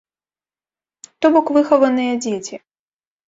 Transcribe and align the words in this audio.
То 1.25 1.31
бок, 1.35 1.47
выхаваныя 1.57 2.13
дзеці. 2.27 2.55